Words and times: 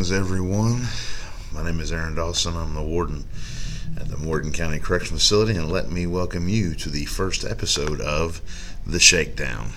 Greetings, 0.00 0.18
everyone. 0.18 0.86
My 1.52 1.62
name 1.62 1.78
is 1.78 1.92
Aaron 1.92 2.14
Dawson. 2.14 2.56
I'm 2.56 2.72
the 2.72 2.82
warden 2.82 3.26
at 3.98 4.08
the 4.08 4.16
Morgan 4.16 4.50
County 4.50 4.78
Correctional 4.78 5.18
Facility, 5.18 5.58
and 5.58 5.70
let 5.70 5.90
me 5.90 6.06
welcome 6.06 6.48
you 6.48 6.74
to 6.76 6.88
the 6.88 7.04
first 7.04 7.44
episode 7.44 8.00
of 8.00 8.40
The 8.86 8.98
Shakedown. 8.98 9.72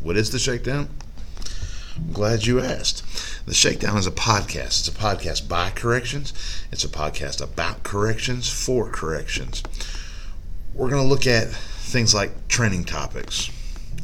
What 0.00 0.16
is 0.16 0.30
The 0.30 0.38
Shakedown? 0.38 0.88
I'm 1.94 2.10
glad 2.14 2.46
you 2.46 2.58
asked. 2.58 3.04
The 3.44 3.52
Shakedown 3.52 3.98
is 3.98 4.06
a 4.06 4.10
podcast. 4.10 4.80
It's 4.80 4.88
a 4.88 4.92
podcast 4.92 5.46
by 5.46 5.68
corrections, 5.68 6.32
it's 6.72 6.84
a 6.84 6.88
podcast 6.88 7.42
about 7.42 7.82
corrections 7.82 8.48
for 8.48 8.88
corrections. 8.90 9.62
We're 10.72 10.88
going 10.88 11.02
to 11.02 11.08
look 11.08 11.26
at 11.26 11.48
things 11.48 12.14
like 12.14 12.48
training 12.48 12.84
topics, 12.84 13.50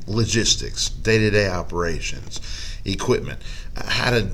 logistics, 0.06 0.90
day 0.90 1.16
to 1.16 1.30
day 1.30 1.48
operations, 1.48 2.42
equipment, 2.84 3.40
how 3.76 4.10
to, 4.10 4.28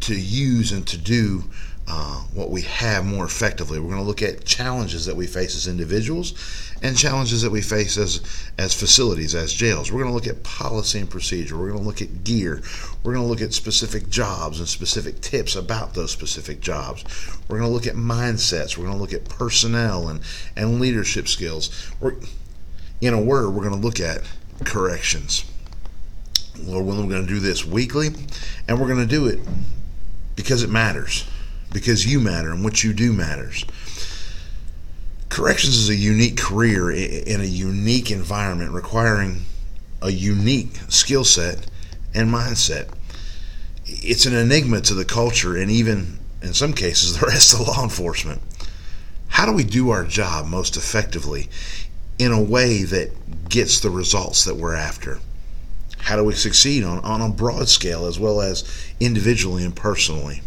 to 0.00 0.18
use 0.18 0.72
and 0.72 0.86
to 0.86 0.98
do 0.98 1.44
uh, 1.90 2.22
what 2.34 2.50
we 2.50 2.62
have 2.62 3.04
more 3.06 3.24
effectively. 3.24 3.78
We're 3.78 3.88
going 3.88 4.02
to 4.02 4.06
look 4.06 4.20
at 4.22 4.44
challenges 4.44 5.06
that 5.06 5.16
we 5.16 5.26
face 5.26 5.56
as 5.56 5.66
individuals 5.66 6.34
and 6.82 6.96
challenges 6.96 7.40
that 7.42 7.50
we 7.50 7.62
face 7.62 7.96
as, 7.96 8.20
as 8.58 8.74
facilities, 8.74 9.34
as 9.34 9.54
jails. 9.54 9.90
We're 9.90 10.02
going 10.02 10.10
to 10.10 10.14
look 10.14 10.26
at 10.26 10.42
policy 10.42 10.98
and 10.98 11.08
procedure. 11.08 11.56
We're 11.56 11.70
going 11.70 11.80
to 11.80 11.86
look 11.86 12.02
at 12.02 12.24
gear. 12.24 12.62
We're 13.02 13.14
going 13.14 13.24
to 13.24 13.28
look 13.30 13.40
at 13.40 13.54
specific 13.54 14.10
jobs 14.10 14.58
and 14.58 14.68
specific 14.68 15.22
tips 15.22 15.56
about 15.56 15.94
those 15.94 16.10
specific 16.10 16.60
jobs. 16.60 17.04
We're 17.48 17.58
going 17.58 17.70
to 17.70 17.74
look 17.74 17.86
at 17.86 17.94
mindsets. 17.94 18.76
We're 18.76 18.84
going 18.84 18.96
to 18.96 19.00
look 19.00 19.14
at 19.14 19.26
personnel 19.26 20.08
and, 20.08 20.20
and 20.56 20.80
leadership 20.80 21.26
skills. 21.26 21.90
We're, 22.00 22.16
in 23.00 23.14
a 23.14 23.20
word, 23.20 23.50
we're 23.50 23.66
going 23.66 23.80
to 23.80 23.86
look 23.86 24.00
at 24.00 24.22
corrections. 24.64 25.44
Lord 26.62 26.86
willing, 26.86 27.06
we're 27.06 27.14
going 27.14 27.26
to 27.26 27.32
do 27.32 27.40
this 27.40 27.64
weekly, 27.64 28.08
and 28.66 28.80
we're 28.80 28.86
going 28.88 29.00
to 29.00 29.06
do 29.06 29.26
it 29.26 29.40
because 30.36 30.62
it 30.62 30.70
matters 30.70 31.24
because 31.72 32.06
you 32.06 32.20
matter 32.20 32.50
and 32.50 32.64
what 32.64 32.82
you 32.82 32.92
do 32.92 33.12
matters. 33.12 33.64
Corrections 35.28 35.76
is 35.76 35.88
a 35.88 35.94
unique 35.94 36.36
career 36.36 36.90
in 36.90 37.40
a 37.40 37.44
unique 37.44 38.10
environment 38.10 38.72
requiring 38.72 39.42
a 40.00 40.10
unique 40.10 40.76
skill 40.88 41.24
set 41.24 41.68
and 42.14 42.32
mindset. 42.32 42.88
It's 43.84 44.26
an 44.26 44.34
enigma 44.34 44.80
to 44.82 44.94
the 44.94 45.04
culture 45.04 45.56
and 45.56 45.70
even, 45.70 46.18
in 46.42 46.54
some 46.54 46.72
cases, 46.72 47.16
the 47.20 47.26
rest 47.26 47.54
of 47.54 47.66
law 47.66 47.82
enforcement. 47.82 48.40
How 49.28 49.44
do 49.44 49.52
we 49.52 49.64
do 49.64 49.90
our 49.90 50.04
job 50.04 50.46
most 50.46 50.76
effectively 50.76 51.48
in 52.18 52.32
a 52.32 52.42
way 52.42 52.82
that 52.84 53.48
gets 53.48 53.80
the 53.80 53.90
results 53.90 54.44
that 54.44 54.56
we're 54.56 54.74
after? 54.74 55.20
How 55.98 56.16
do 56.16 56.24
we 56.24 56.34
succeed 56.34 56.84
on, 56.84 57.00
on 57.00 57.20
a 57.20 57.28
broad 57.28 57.68
scale 57.68 58.06
as 58.06 58.18
well 58.18 58.40
as 58.40 58.64
individually 59.00 59.64
and 59.64 59.74
personally? 59.74 60.42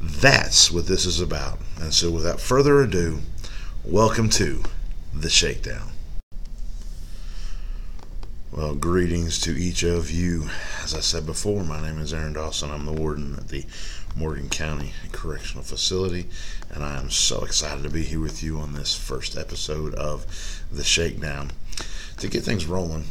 That's 0.00 0.70
what 0.70 0.86
this 0.86 1.06
is 1.06 1.20
about. 1.20 1.58
And 1.80 1.94
so, 1.94 2.10
without 2.10 2.40
further 2.40 2.82
ado, 2.82 3.20
welcome 3.84 4.28
to 4.30 4.62
the 5.14 5.30
Shakedown. 5.30 5.92
Well, 8.50 8.74
greetings 8.74 9.40
to 9.40 9.58
each 9.58 9.82
of 9.82 10.10
you. 10.10 10.50
As 10.84 10.94
I 10.94 11.00
said 11.00 11.24
before, 11.24 11.64
my 11.64 11.80
name 11.80 11.98
is 11.98 12.12
Aaron 12.12 12.34
Dawson. 12.34 12.70
I'm 12.70 12.84
the 12.84 12.92
warden 12.92 13.34
at 13.36 13.48
the 13.48 13.64
Morgan 14.14 14.50
County 14.50 14.92
Correctional 15.10 15.64
Facility, 15.64 16.26
and 16.70 16.84
I 16.84 16.98
am 16.98 17.08
so 17.08 17.44
excited 17.44 17.82
to 17.82 17.88
be 17.88 18.02
here 18.02 18.20
with 18.20 18.42
you 18.42 18.58
on 18.58 18.74
this 18.74 18.94
first 18.94 19.38
episode 19.38 19.94
of 19.94 20.26
the 20.70 20.84
Shakedown. 20.84 21.52
To 22.18 22.28
get 22.28 22.42
things 22.42 22.66
rolling, 22.66 23.04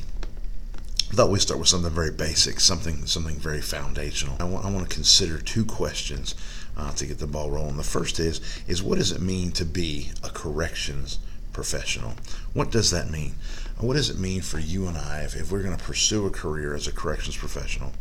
I 1.11 1.13
thought 1.13 1.29
we'd 1.29 1.41
start 1.41 1.59
with 1.59 1.67
something 1.67 1.91
very 1.91 2.09
basic, 2.09 2.61
something 2.61 3.05
something 3.05 3.35
very 3.35 3.59
foundational. 3.59 4.37
I 4.39 4.45
want, 4.45 4.65
I 4.65 4.71
want 4.71 4.89
to 4.89 4.95
consider 4.95 5.39
two 5.39 5.65
questions 5.65 6.35
uh, 6.77 6.93
to 6.93 7.05
get 7.05 7.19
the 7.19 7.27
ball 7.27 7.51
rolling. 7.51 7.75
The 7.75 7.83
first 7.83 8.17
is 8.17 8.39
is 8.65 8.81
what 8.81 8.97
does 8.97 9.11
it 9.11 9.19
mean 9.19 9.51
to 9.53 9.65
be 9.65 10.11
a 10.23 10.29
corrections 10.29 11.19
professional? 11.51 12.13
What 12.53 12.71
does 12.71 12.91
that 12.91 13.09
mean? 13.09 13.35
What 13.77 13.95
does 13.95 14.09
it 14.09 14.19
mean 14.19 14.39
for 14.39 14.57
you 14.57 14.87
and 14.87 14.97
I 14.97 15.23
if, 15.23 15.35
if 15.35 15.51
we're 15.51 15.63
going 15.63 15.75
to 15.75 15.83
pursue 15.83 16.25
a 16.27 16.29
career 16.29 16.73
as 16.75 16.87
a 16.87 16.93
corrections 16.93 17.35
professional? 17.35 17.91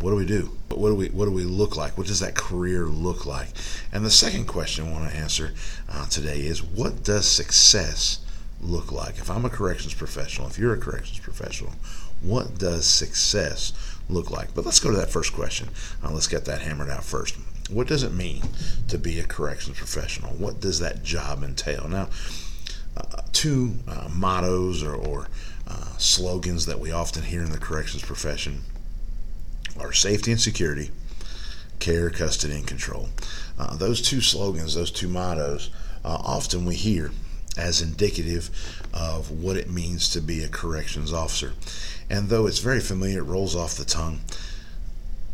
What 0.00 0.08
do 0.08 0.16
we 0.16 0.24
do? 0.24 0.56
What 0.70 0.88
do 0.88 0.94
we 0.94 1.08
what 1.08 1.26
do 1.26 1.30
we 1.30 1.44
look 1.44 1.76
like? 1.76 1.98
What 1.98 2.06
does 2.06 2.20
that 2.20 2.34
career 2.34 2.86
look 2.86 3.26
like? 3.26 3.48
And 3.92 4.02
the 4.02 4.10
second 4.10 4.46
question 4.46 4.88
I 4.88 4.92
want 4.92 5.10
to 5.10 5.16
answer 5.16 5.52
uh, 5.90 6.06
today 6.06 6.40
is 6.40 6.62
what 6.62 7.04
does 7.04 7.28
success 7.28 8.23
look 8.64 8.90
like? 8.90 9.18
If 9.18 9.30
I'm 9.30 9.44
a 9.44 9.50
corrections 9.50 9.94
professional, 9.94 10.48
if 10.48 10.58
you're 10.58 10.74
a 10.74 10.78
corrections 10.78 11.18
professional, 11.18 11.72
what 12.20 12.58
does 12.58 12.86
success 12.86 13.72
look 14.08 14.30
like? 14.30 14.54
But 14.54 14.64
let's 14.64 14.80
go 14.80 14.90
to 14.90 14.96
that 14.96 15.10
first 15.10 15.32
question. 15.32 15.68
Uh, 16.02 16.10
let's 16.12 16.26
get 16.26 16.44
that 16.46 16.62
hammered 16.62 16.90
out 16.90 17.04
first. 17.04 17.36
What 17.70 17.86
does 17.86 18.02
it 18.02 18.12
mean 18.12 18.42
to 18.88 18.98
be 18.98 19.18
a 19.18 19.24
corrections 19.24 19.78
professional? 19.78 20.32
What 20.32 20.60
does 20.60 20.80
that 20.80 21.02
job 21.02 21.42
entail? 21.42 21.88
Now, 21.88 22.08
uh, 22.96 23.22
two 23.32 23.74
uh, 23.88 24.08
mottos 24.14 24.82
or, 24.82 24.94
or 24.94 25.28
uh, 25.66 25.96
slogans 25.98 26.66
that 26.66 26.78
we 26.78 26.92
often 26.92 27.22
hear 27.22 27.42
in 27.42 27.50
the 27.50 27.58
corrections 27.58 28.02
profession 28.02 28.62
are 29.78 29.92
safety 29.92 30.30
and 30.30 30.40
security, 30.40 30.90
care, 31.80 32.10
custody, 32.10 32.54
and 32.54 32.66
control. 32.66 33.08
Uh, 33.58 33.76
those 33.76 34.00
two 34.00 34.20
slogans, 34.20 34.74
those 34.74 34.90
two 34.90 35.08
mottos, 35.08 35.70
uh, 36.04 36.18
often 36.22 36.64
we 36.64 36.76
hear 36.76 37.10
as 37.56 37.80
indicative 37.80 38.50
of 38.92 39.30
what 39.30 39.56
it 39.56 39.70
means 39.70 40.08
to 40.10 40.20
be 40.20 40.42
a 40.42 40.48
corrections 40.48 41.12
officer. 41.12 41.52
And 42.10 42.28
though 42.28 42.46
it's 42.46 42.58
very 42.58 42.80
familiar, 42.80 43.20
it 43.20 43.24
rolls 43.24 43.56
off 43.56 43.76
the 43.76 43.84
tongue, 43.84 44.20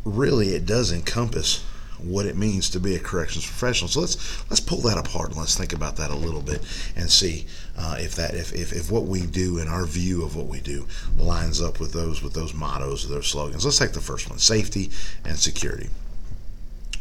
really 0.05 0.51
it 0.51 0.67
does 0.67 0.93
encompass 0.93 1.63
what 2.03 2.27
it 2.27 2.37
means 2.37 2.71
to 2.71 2.81
be 2.81 2.95
a 2.95 2.99
corrections 2.99 3.47
professional. 3.47 3.89
So 3.89 4.01
let's 4.01 4.51
let's 4.51 4.61
pull 4.61 4.81
that 4.83 4.99
apart 4.99 5.31
and 5.31 5.39
let's 5.39 5.57
think 5.57 5.73
about 5.73 5.97
that 5.97 6.11
a 6.11 6.15
little 6.15 6.41
bit 6.41 6.63
and 6.97 7.11
see 7.11 7.47
uh, 7.77 7.97
if 7.99 8.15
that 8.17 8.35
if, 8.35 8.53
if, 8.55 8.73
if 8.73 8.91
what 8.91 9.05
we 9.05 9.27
do 9.27 9.59
and 9.59 9.69
our 9.69 9.85
view 9.85 10.25
of 10.25 10.37
what 10.37 10.47
we 10.47 10.61
do 10.61 10.87
lines 11.19 11.61
up 11.61 11.81
with 11.81 11.93
those 11.93 12.23
with 12.23 12.33
those 12.33 12.55
mottos 12.55 13.05
or 13.05 13.09
those 13.09 13.27
slogans. 13.27 13.65
Let's 13.65 13.79
take 13.79 13.93
the 13.93 14.01
first 14.01 14.29
one: 14.29 14.39
safety 14.39 14.91
and 15.25 15.39
security. 15.39 15.91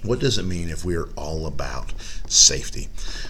What 0.02 0.20
does 0.20 0.38
it 0.38 0.46
mean 0.46 0.70
if 0.70 0.86
we 0.86 0.96
are 0.96 1.10
all 1.18 1.46
about 1.46 1.94
safety? 2.26 2.88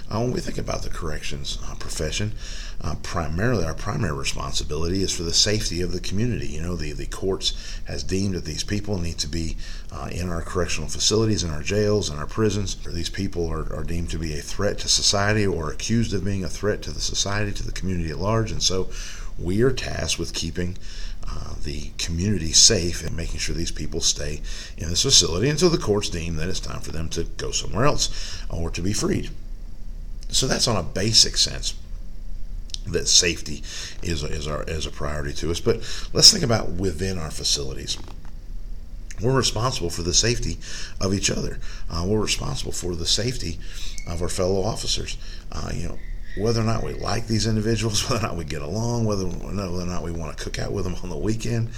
Uh, 0.09 0.19
when 0.19 0.31
we 0.31 0.39
think 0.39 0.59
about 0.59 0.83
the 0.83 0.89
corrections 0.89 1.57
uh, 1.65 1.73
profession, 1.75 2.33
uh, 2.81 2.95
primarily 3.01 3.65
our 3.65 3.73
primary 3.73 4.15
responsibility 4.15 5.01
is 5.01 5.11
for 5.11 5.23
the 5.23 5.33
safety 5.33 5.81
of 5.81 5.91
the 5.91 5.99
community. 5.99 6.47
You 6.47 6.61
know, 6.61 6.75
the, 6.75 6.93
the 6.93 7.07
courts 7.07 7.53
has 7.85 8.03
deemed 8.03 8.35
that 8.35 8.45
these 8.45 8.63
people 8.63 8.99
need 8.99 9.17
to 9.17 9.27
be 9.27 9.57
uh, 9.91 10.09
in 10.11 10.29
our 10.29 10.43
correctional 10.43 10.89
facilities, 10.89 11.43
in 11.43 11.49
our 11.49 11.63
jails, 11.63 12.11
in 12.11 12.17
our 12.17 12.27
prisons. 12.27 12.75
These 12.75 13.09
people 13.09 13.47
are, 13.47 13.73
are 13.73 13.83
deemed 13.83 14.11
to 14.11 14.19
be 14.19 14.37
a 14.37 14.41
threat 14.41 14.77
to 14.79 14.89
society 14.89 15.47
or 15.47 15.71
accused 15.71 16.13
of 16.13 16.23
being 16.23 16.43
a 16.43 16.49
threat 16.49 16.83
to 16.83 16.91
the 16.91 17.01
society, 17.01 17.51
to 17.53 17.63
the 17.63 17.71
community 17.71 18.11
at 18.11 18.19
large. 18.19 18.51
And 18.51 18.61
so 18.61 18.89
we 19.39 19.63
are 19.63 19.71
tasked 19.71 20.19
with 20.19 20.33
keeping 20.33 20.77
uh, 21.29 21.53
the 21.63 21.91
community 21.97 22.51
safe 22.51 23.05
and 23.05 23.15
making 23.15 23.39
sure 23.39 23.55
these 23.55 23.71
people 23.71 24.01
stay 24.01 24.41
in 24.77 24.89
this 24.89 25.03
facility 25.03 25.49
until 25.49 25.69
the 25.69 25.77
courts 25.77 26.09
deem 26.09 26.35
that 26.35 26.49
it's 26.49 26.59
time 26.59 26.81
for 26.81 26.91
them 26.91 27.09
to 27.09 27.23
go 27.23 27.51
somewhere 27.51 27.85
else 27.85 28.43
or 28.49 28.69
to 28.69 28.81
be 28.81 28.93
freed. 28.93 29.29
So 30.29 30.47
that's 30.47 30.67
on 30.67 30.77
a 30.77 30.83
basic 30.83 31.37
sense 31.37 31.75
that 32.87 33.07
safety 33.07 33.63
is, 34.01 34.23
is, 34.23 34.47
our, 34.47 34.63
is 34.63 34.85
a 34.85 34.91
priority 34.91 35.33
to 35.33 35.51
us. 35.51 35.59
But 35.59 35.77
let's 36.13 36.31
think 36.31 36.43
about 36.43 36.69
within 36.71 37.17
our 37.17 37.31
facilities. 37.31 37.97
We're 39.21 39.35
responsible 39.35 39.89
for 39.89 40.01
the 40.01 40.13
safety 40.13 40.57
of 41.01 41.13
each 41.13 41.29
other. 41.29 41.59
Uh, 41.89 42.05
we're 42.07 42.21
responsible 42.21 42.71
for 42.71 42.95
the 42.95 43.05
safety 43.05 43.59
of 44.07 44.21
our 44.21 44.29
fellow 44.29 44.63
officers. 44.63 45.17
Uh, 45.51 45.71
you 45.73 45.89
know, 45.89 45.99
whether 46.37 46.61
or 46.61 46.65
not 46.65 46.83
we 46.83 46.93
like 46.93 47.27
these 47.27 47.47
individuals, 47.47 48.01
whether 48.09 48.25
or 48.25 48.29
not 48.29 48.37
we 48.37 48.45
get 48.45 48.61
along, 48.61 49.05
whether, 49.05 49.25
or 49.25 49.51
not 49.51 50.03
we 50.03 50.11
want 50.11 50.37
to 50.37 50.43
cook 50.43 50.59
out 50.59 50.71
with 50.71 50.83
them 50.85 50.95
on 51.03 51.09
the 51.09 51.17
weekend. 51.17 51.69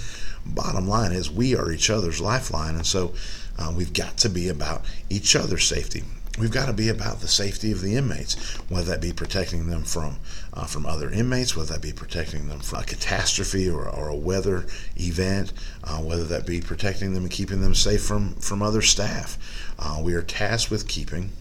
Bottom 0.44 0.88
line 0.88 1.12
is, 1.12 1.30
we 1.30 1.54
are 1.56 1.70
each 1.70 1.90
other's 1.90 2.20
lifeline, 2.20 2.74
and 2.74 2.86
so 2.86 3.14
uh, 3.58 3.72
we've 3.76 3.92
got 3.92 4.16
to 4.18 4.28
be 4.28 4.48
about 4.48 4.84
each 5.08 5.36
other's 5.36 5.64
safety. 5.64 6.02
We've 6.38 6.50
got 6.50 6.66
to 6.66 6.72
be 6.72 6.88
about 6.88 7.20
the 7.20 7.28
safety 7.28 7.72
of 7.72 7.82
the 7.82 7.94
inmates, 7.94 8.54
whether 8.70 8.90
that 8.90 9.02
be 9.02 9.12
protecting 9.12 9.68
them 9.68 9.84
from 9.84 10.16
uh, 10.54 10.64
from 10.64 10.86
other 10.86 11.10
inmates, 11.10 11.54
whether 11.54 11.74
that 11.74 11.82
be 11.82 11.92
protecting 11.92 12.48
them 12.48 12.60
from 12.60 12.80
a 12.80 12.84
catastrophe 12.84 13.68
or, 13.68 13.86
or 13.86 14.08
a 14.08 14.16
weather 14.16 14.64
event, 14.96 15.52
uh, 15.84 15.98
whether 15.98 16.24
that 16.24 16.46
be 16.46 16.62
protecting 16.62 17.12
them 17.12 17.24
and 17.24 17.30
keeping 17.30 17.60
them 17.60 17.74
safe 17.74 18.02
from 18.02 18.34
from 18.36 18.62
other 18.62 18.80
staff. 18.80 19.36
Uh, 19.78 20.00
we 20.02 20.14
are 20.14 20.22
tasked 20.22 20.70
with 20.70 20.88
keeping 20.88 21.32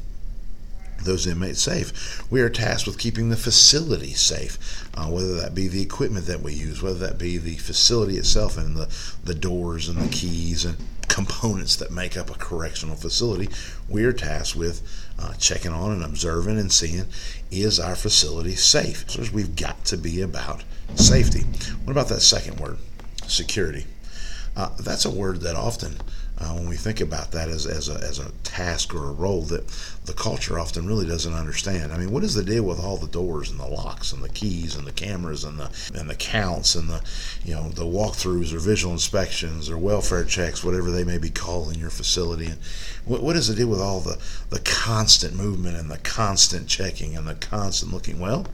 those 1.03 1.27
inmates 1.27 1.61
safe. 1.61 2.23
We 2.31 2.41
are 2.41 2.49
tasked 2.49 2.87
with 2.87 2.97
keeping 2.97 3.29
the 3.29 3.37
facility 3.37 4.13
safe, 4.13 4.89
uh, 4.95 5.07
whether 5.07 5.35
that 5.35 5.55
be 5.55 5.67
the 5.67 5.81
equipment 5.81 6.25
that 6.27 6.41
we 6.41 6.53
use, 6.53 6.81
whether 6.81 6.99
that 6.99 7.17
be 7.17 7.37
the 7.37 7.55
facility 7.55 8.17
itself 8.17 8.57
and 8.57 8.75
the, 8.75 8.89
the 9.23 9.35
doors 9.35 9.89
and 9.89 9.99
the 9.99 10.09
keys 10.09 10.65
and 10.65 10.77
components 11.07 11.75
that 11.75 11.91
make 11.91 12.15
up 12.15 12.29
a 12.29 12.35
correctional 12.35 12.95
facility. 12.95 13.49
We 13.89 14.05
are 14.05 14.13
tasked 14.13 14.55
with 14.55 14.81
uh, 15.19 15.33
checking 15.33 15.71
on 15.71 15.91
and 15.91 16.03
observing 16.03 16.57
and 16.57 16.71
seeing 16.71 17.05
is 17.51 17.79
our 17.79 17.95
facility 17.95 18.55
safe. 18.55 19.09
So 19.09 19.23
we've 19.33 19.55
got 19.55 19.83
to 19.85 19.97
be 19.97 20.21
about 20.21 20.63
safety. 20.95 21.41
What 21.83 21.91
about 21.91 22.07
that 22.09 22.21
second 22.21 22.59
word, 22.59 22.77
security? 23.27 23.85
Uh, 24.55 24.69
that's 24.79 25.05
a 25.05 25.09
word 25.09 25.41
that 25.41 25.55
often 25.55 25.95
uh, 26.41 26.53
when 26.53 26.67
we 26.67 26.75
think 26.75 26.99
about 26.99 27.31
that 27.31 27.49
as, 27.49 27.67
as, 27.67 27.87
a, 27.87 27.93
as 27.93 28.17
a 28.17 28.31
task 28.43 28.95
or 28.95 29.09
a 29.09 29.13
role 29.13 29.43
that 29.43 29.67
the 30.05 30.13
culture 30.13 30.57
often 30.57 30.87
really 30.87 31.05
doesn't 31.05 31.35
understand. 31.35 31.93
I 31.93 31.97
mean, 31.97 32.11
what 32.11 32.23
is 32.23 32.33
the 32.33 32.43
deal 32.43 32.63
with 32.63 32.79
all 32.79 32.97
the 32.97 33.07
doors 33.07 33.51
and 33.51 33.59
the 33.59 33.67
locks 33.67 34.11
and 34.11 34.23
the 34.23 34.29
keys 34.29 34.75
and 34.75 34.87
the 34.87 34.91
cameras 34.91 35.43
and 35.43 35.59
the 35.59 35.69
and 35.93 36.09
the 36.09 36.15
counts 36.15 36.73
and 36.73 36.89
the 36.89 37.01
you 37.45 37.53
know 37.53 37.69
the 37.69 37.85
walkthroughs 37.85 38.53
or 38.53 38.59
visual 38.59 38.91
inspections 38.91 39.69
or 39.69 39.77
welfare 39.77 40.23
checks, 40.23 40.63
whatever 40.63 40.89
they 40.89 41.03
may 41.03 41.19
be 41.19 41.29
called 41.29 41.71
in 41.71 41.79
your 41.79 41.91
facility? 41.91 42.47
And 42.47 42.57
what, 43.05 43.21
what 43.21 43.35
is 43.35 43.47
the 43.47 43.55
deal 43.55 43.67
with 43.67 43.79
all 43.79 43.99
the 43.99 44.17
the 44.49 44.61
constant 44.61 45.35
movement 45.35 45.77
and 45.77 45.91
the 45.91 45.99
constant 45.99 46.67
checking 46.67 47.15
and 47.15 47.27
the 47.27 47.35
constant 47.35 47.93
looking? 47.93 48.19
Well, 48.19 48.47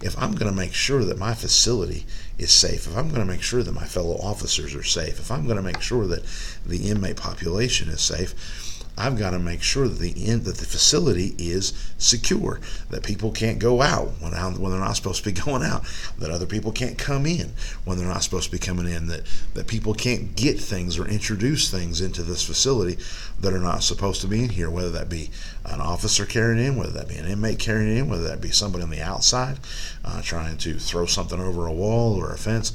if 0.00 0.16
I'm 0.18 0.32
going 0.32 0.50
to 0.50 0.56
make 0.56 0.74
sure 0.74 1.04
that 1.04 1.18
my 1.18 1.34
facility 1.34 2.06
is 2.38 2.52
safe, 2.52 2.86
if 2.86 2.96
I'm 2.96 3.08
going 3.08 3.20
to 3.20 3.32
make 3.32 3.42
sure 3.42 3.62
that 3.62 3.72
my 3.74 3.84
fellow 3.84 4.16
officers 4.16 4.74
are 4.74 4.82
safe, 4.84 5.18
if 5.18 5.30
I'm 5.30 5.44
going 5.44 5.56
to 5.56 5.62
make 5.62 5.80
sure 5.80 6.06
that 6.06 6.24
the 6.64 6.88
inmate 6.88 7.16
population 7.16 7.88
is 7.88 8.00
safe, 8.00 8.77
I've 8.98 9.16
got 9.16 9.30
to 9.30 9.38
make 9.38 9.62
sure 9.62 9.86
that 9.86 9.98
the 9.98 10.10
in, 10.10 10.42
that 10.42 10.56
the 10.56 10.64
facility 10.64 11.34
is 11.38 11.72
secure, 11.98 12.60
that 12.90 13.04
people 13.04 13.30
can't 13.30 13.58
go 13.58 13.80
out 13.80 14.08
when, 14.20 14.32
when 14.32 14.70
they're 14.72 14.80
not 14.80 14.96
supposed 14.96 15.22
to 15.22 15.32
be 15.32 15.40
going 15.44 15.62
out, 15.62 15.84
that 16.18 16.30
other 16.30 16.46
people 16.46 16.72
can't 16.72 16.98
come 16.98 17.24
in 17.24 17.52
when 17.84 17.96
they're 17.96 18.08
not 18.08 18.22
supposed 18.22 18.46
to 18.46 18.50
be 18.50 18.58
coming 18.58 18.88
in, 18.88 19.06
that 19.06 19.22
that 19.54 19.66
people 19.66 19.94
can't 19.94 20.34
get 20.34 20.58
things 20.60 20.98
or 20.98 21.06
introduce 21.06 21.70
things 21.70 22.00
into 22.00 22.22
this 22.22 22.44
facility 22.44 22.98
that 23.40 23.52
are 23.52 23.60
not 23.60 23.82
supposed 23.82 24.20
to 24.20 24.26
be 24.26 24.42
in 24.42 24.50
here, 24.50 24.68
whether 24.68 24.90
that 24.90 25.08
be 25.08 25.30
an 25.64 25.80
officer 25.80 26.26
carrying 26.26 26.64
in, 26.64 26.76
whether 26.76 26.92
that 26.92 27.08
be 27.08 27.16
an 27.16 27.26
inmate 27.26 27.58
carrying 27.58 27.96
in, 27.96 28.08
whether 28.08 28.24
that 28.24 28.40
be 28.40 28.50
somebody 28.50 28.82
on 28.82 28.90
the 28.90 29.00
outside 29.00 29.58
uh, 30.04 30.20
trying 30.22 30.56
to 30.58 30.74
throw 30.78 31.06
something 31.06 31.40
over 31.40 31.66
a 31.66 31.72
wall 31.72 32.14
or 32.14 32.32
a 32.32 32.38
fence. 32.38 32.72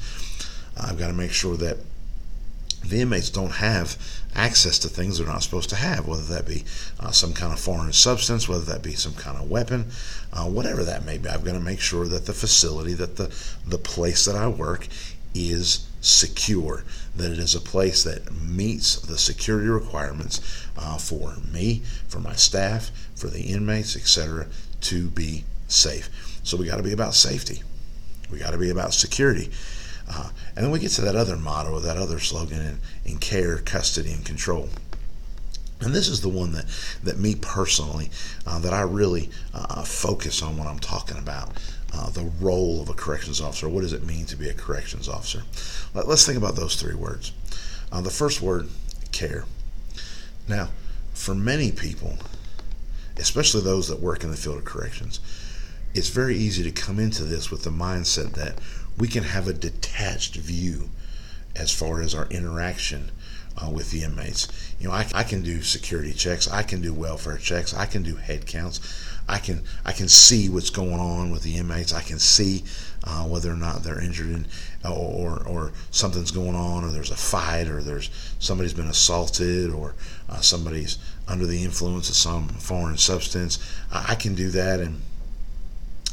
I've 0.76 0.98
got 0.98 1.08
to 1.08 1.12
make 1.12 1.32
sure 1.32 1.56
that 1.58 1.78
the 2.88 3.00
inmates 3.00 3.30
don't 3.30 3.52
have 3.52 3.96
access 4.34 4.78
to 4.80 4.88
things 4.88 5.18
they're 5.18 5.26
not 5.26 5.42
supposed 5.42 5.70
to 5.70 5.76
have, 5.76 6.06
whether 6.06 6.22
that 6.22 6.46
be 6.46 6.64
uh, 7.00 7.10
some 7.10 7.32
kind 7.32 7.52
of 7.52 7.60
foreign 7.60 7.92
substance, 7.92 8.48
whether 8.48 8.64
that 8.64 8.82
be 8.82 8.94
some 8.94 9.14
kind 9.14 9.36
of 9.36 9.50
weapon, 9.50 9.86
uh, 10.32 10.44
whatever 10.44 10.84
that 10.84 11.04
may 11.04 11.18
be. 11.18 11.28
I've 11.28 11.44
got 11.44 11.52
to 11.52 11.60
make 11.60 11.80
sure 11.80 12.06
that 12.06 12.26
the 12.26 12.32
facility, 12.32 12.94
that 12.94 13.16
the, 13.16 13.34
the 13.66 13.78
place 13.78 14.24
that 14.24 14.36
I 14.36 14.48
work 14.48 14.88
is 15.34 15.88
secure, 16.00 16.84
that 17.16 17.32
it 17.32 17.38
is 17.38 17.54
a 17.54 17.60
place 17.60 18.04
that 18.04 18.32
meets 18.32 18.96
the 18.96 19.18
security 19.18 19.68
requirements 19.68 20.66
uh, 20.76 20.98
for 20.98 21.36
me, 21.52 21.82
for 22.08 22.20
my 22.20 22.34
staff, 22.34 22.90
for 23.16 23.28
the 23.28 23.42
inmates, 23.42 23.96
etc., 23.96 24.46
to 24.82 25.08
be 25.08 25.44
safe. 25.68 26.10
So 26.44 26.56
we 26.56 26.66
got 26.66 26.76
to 26.76 26.82
be 26.82 26.92
about 26.92 27.14
safety. 27.14 27.62
We 28.30 28.38
got 28.38 28.50
to 28.50 28.58
be 28.58 28.70
about 28.70 28.92
security. 28.92 29.50
Uh, 30.08 30.30
and 30.54 30.64
then 30.64 30.70
we 30.70 30.78
get 30.78 30.90
to 30.92 31.02
that 31.02 31.16
other 31.16 31.36
motto, 31.36 31.78
that 31.80 31.96
other 31.96 32.18
slogan 32.18 32.60
in, 32.60 32.78
in 33.12 33.18
care, 33.18 33.58
custody, 33.58 34.12
and 34.12 34.24
control. 34.24 34.68
And 35.80 35.94
this 35.94 36.08
is 36.08 36.20
the 36.20 36.28
one 36.28 36.52
that, 36.52 36.66
that 37.02 37.18
me 37.18 37.34
personally, 37.34 38.10
uh, 38.46 38.58
that 38.60 38.72
I 38.72 38.82
really 38.82 39.30
uh, 39.52 39.82
focus 39.82 40.42
on 40.42 40.56
when 40.56 40.66
I'm 40.66 40.78
talking 40.78 41.18
about 41.18 41.50
uh, 41.92 42.10
the 42.10 42.30
role 42.40 42.80
of 42.80 42.88
a 42.88 42.94
corrections 42.94 43.40
officer. 43.40 43.68
What 43.68 43.82
does 43.82 43.92
it 43.92 44.04
mean 44.04 44.26
to 44.26 44.36
be 44.36 44.48
a 44.48 44.54
corrections 44.54 45.08
officer? 45.08 45.42
Let, 45.92 46.06
us 46.06 46.24
think 46.24 46.38
about 46.38 46.56
those 46.56 46.76
three 46.76 46.94
words. 46.94 47.32
Uh, 47.92 48.00
the 48.00 48.10
first 48.10 48.40
word, 48.40 48.68
care. 49.12 49.44
Now, 50.48 50.70
for 51.12 51.34
many 51.34 51.70
people, 51.70 52.18
especially 53.16 53.62
those 53.62 53.88
that 53.88 54.00
work 54.00 54.24
in 54.24 54.30
the 54.30 54.36
field 54.36 54.58
of 54.58 54.64
corrections, 54.64 55.20
it's 55.94 56.08
very 56.08 56.36
easy 56.36 56.62
to 56.64 56.72
come 56.72 56.98
into 56.98 57.22
this 57.22 57.50
with 57.50 57.62
the 57.62 57.70
mindset 57.70 58.32
that 58.32 58.58
we 58.98 59.08
can 59.08 59.24
have 59.24 59.48
a 59.48 59.52
detached 59.52 60.36
view 60.36 60.90
as 61.56 61.70
far 61.70 62.00
as 62.00 62.14
our 62.14 62.26
interaction 62.26 63.10
uh, 63.56 63.70
with 63.70 63.90
the 63.90 64.02
inmates. 64.02 64.74
You 64.80 64.88
know, 64.88 64.94
I, 64.94 65.06
I, 65.14 65.22
can 65.22 65.42
do 65.42 65.62
security 65.62 66.12
checks, 66.12 66.48
I 66.48 66.62
can 66.62 66.80
do 66.80 66.92
welfare 66.92 67.38
checks, 67.38 67.72
I 67.72 67.86
can 67.86 68.02
do 68.02 68.16
head 68.16 68.46
counts, 68.46 68.80
I 69.28 69.38
can 69.38 69.62
I 69.84 69.92
can 69.92 70.08
see 70.08 70.48
what's 70.48 70.70
going 70.70 71.00
on 71.00 71.30
with 71.30 71.42
the 71.42 71.56
inmates. 71.56 71.94
I 71.94 72.02
can 72.02 72.18
see 72.18 72.64
uh, 73.04 73.24
whether 73.24 73.50
or 73.50 73.56
not 73.56 73.82
they're 73.82 74.00
injured 74.00 74.30
in, 74.30 74.46
or, 74.84 75.42
or 75.46 75.72
something's 75.90 76.30
going 76.30 76.54
on, 76.54 76.84
or 76.84 76.90
there's 76.90 77.10
a 77.10 77.16
fight, 77.16 77.68
or 77.68 77.82
there's 77.82 78.10
somebody's 78.38 78.74
been 78.74 78.88
assaulted, 78.88 79.70
or 79.70 79.94
uh, 80.28 80.40
somebody's 80.40 80.98
under 81.26 81.46
the 81.46 81.64
influence 81.64 82.10
of 82.10 82.16
some 82.16 82.48
foreign 82.48 82.98
substance. 82.98 83.58
I, 83.90 84.06
I 84.10 84.14
can 84.14 84.34
do 84.34 84.50
that 84.50 84.80
and 84.80 85.00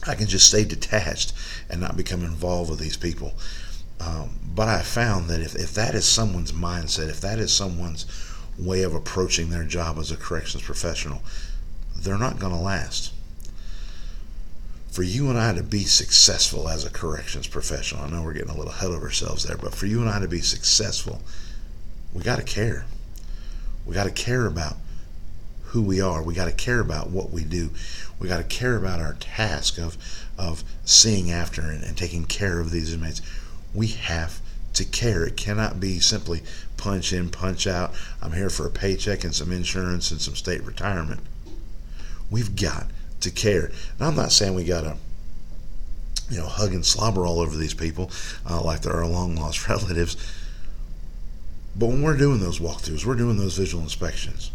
I 0.07 0.15
can 0.15 0.27
just 0.27 0.47
stay 0.47 0.63
detached 0.63 1.33
and 1.69 1.79
not 1.79 1.97
become 1.97 2.23
involved 2.23 2.69
with 2.69 2.79
these 2.79 2.97
people. 2.97 3.33
Um, 3.99 4.39
but 4.55 4.67
I 4.67 4.81
found 4.81 5.29
that 5.29 5.41
if, 5.41 5.55
if 5.55 5.73
that 5.75 5.93
is 5.93 6.05
someone's 6.05 6.51
mindset, 6.51 7.09
if 7.09 7.21
that 7.21 7.37
is 7.39 7.53
someone's 7.53 8.05
way 8.57 8.81
of 8.81 8.95
approaching 8.95 9.49
their 9.49 9.63
job 9.63 9.97
as 9.99 10.11
a 10.11 10.17
corrections 10.17 10.63
professional, 10.63 11.21
they're 11.95 12.17
not 12.17 12.39
going 12.39 12.53
to 12.53 12.59
last. 12.59 13.13
For 14.91 15.03
you 15.03 15.29
and 15.29 15.39
I 15.39 15.53
to 15.53 15.63
be 15.63 15.85
successful 15.85 16.67
as 16.67 16.83
a 16.83 16.89
corrections 16.89 17.47
professional, 17.47 18.03
I 18.03 18.09
know 18.09 18.23
we're 18.23 18.33
getting 18.33 18.49
a 18.49 18.57
little 18.57 18.73
ahead 18.73 18.91
of 18.91 19.01
ourselves 19.03 19.43
there, 19.43 19.55
but 19.55 19.73
for 19.73 19.85
you 19.85 20.01
and 20.01 20.09
I 20.09 20.19
to 20.19 20.27
be 20.27 20.41
successful, 20.41 21.21
we 22.13 22.23
got 22.23 22.39
to 22.39 22.43
care. 22.43 22.85
We 23.85 23.93
got 23.93 24.03
to 24.03 24.11
care 24.11 24.47
about 24.47 24.75
who 25.71 25.81
we 25.81 26.01
are. 26.01 26.21
We 26.21 26.33
got 26.33 26.45
to 26.45 26.51
care 26.51 26.81
about 26.81 27.09
what 27.09 27.31
we 27.31 27.45
do. 27.45 27.69
We 28.19 28.27
got 28.27 28.37
to 28.37 28.43
care 28.43 28.75
about 28.75 28.99
our 28.99 29.13
task 29.13 29.77
of 29.77 29.97
of 30.37 30.63
seeing 30.83 31.31
after 31.31 31.61
and, 31.61 31.83
and 31.83 31.97
taking 31.97 32.25
care 32.25 32.59
of 32.59 32.71
these 32.71 32.93
inmates. 32.93 33.21
We 33.73 33.87
have 33.87 34.41
to 34.73 34.83
care. 34.83 35.23
It 35.25 35.37
cannot 35.37 35.79
be 35.79 35.99
simply 35.99 36.41
punch 36.75 37.13
in, 37.13 37.29
punch 37.29 37.67
out. 37.67 37.93
I'm 38.21 38.33
here 38.33 38.49
for 38.49 38.65
a 38.65 38.69
paycheck 38.69 39.23
and 39.23 39.33
some 39.33 39.51
insurance 39.51 40.11
and 40.11 40.19
some 40.19 40.35
state 40.35 40.63
retirement. 40.63 41.21
We've 42.29 42.55
got 42.55 42.87
to 43.21 43.31
care. 43.31 43.71
And 43.97 44.07
I'm 44.07 44.15
not 44.15 44.31
saying 44.33 44.55
we 44.55 44.65
got 44.65 44.81
to, 44.81 44.97
you 46.29 46.39
know, 46.39 46.47
hug 46.47 46.73
and 46.73 46.85
slobber 46.85 47.25
all 47.25 47.39
over 47.39 47.55
these 47.55 47.73
people 47.73 48.11
uh, 48.49 48.61
like 48.61 48.81
they're 48.81 48.95
our 48.95 49.07
long 49.07 49.35
lost 49.37 49.69
relatives. 49.69 50.17
But 51.77 51.87
when 51.87 52.01
we're 52.01 52.17
doing 52.17 52.41
those 52.41 52.59
walkthroughs, 52.59 53.05
we're 53.05 53.15
doing 53.15 53.37
those 53.37 53.57
visual 53.57 53.83
inspections 53.83 54.51